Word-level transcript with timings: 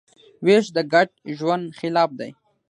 وېش 0.45 0.65
د 0.75 0.77
ګډ 0.93 1.07
ژوند 1.37 1.65
خلاف 1.79 2.09
دی. 2.19 2.29